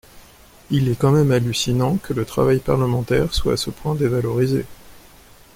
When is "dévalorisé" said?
3.93-4.65